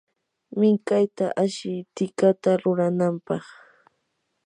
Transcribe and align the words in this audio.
minkayta 0.59 1.25
ashi 1.43 1.73
tikata 1.95 2.51
ruranampaq. 2.61 3.43